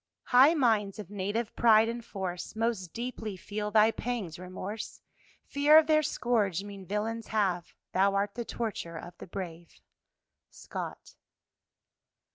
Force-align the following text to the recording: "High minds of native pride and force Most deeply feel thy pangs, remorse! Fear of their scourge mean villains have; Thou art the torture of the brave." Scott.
"High 0.23 0.55
minds 0.55 0.97
of 0.97 1.11
native 1.11 1.55
pride 1.55 1.87
and 1.87 2.03
force 2.03 2.55
Most 2.55 2.91
deeply 2.91 3.37
feel 3.37 3.69
thy 3.69 3.91
pangs, 3.91 4.39
remorse! 4.39 4.99
Fear 5.45 5.77
of 5.77 5.85
their 5.85 6.01
scourge 6.01 6.63
mean 6.63 6.87
villains 6.87 7.27
have; 7.27 7.75
Thou 7.93 8.15
art 8.15 8.33
the 8.33 8.43
torture 8.43 8.97
of 8.97 9.15
the 9.19 9.27
brave." 9.27 9.79
Scott. 10.49 11.13